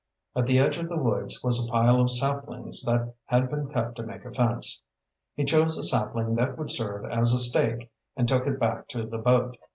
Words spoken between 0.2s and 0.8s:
At the edge